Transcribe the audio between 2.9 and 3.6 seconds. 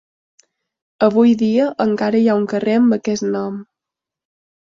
aquest nom.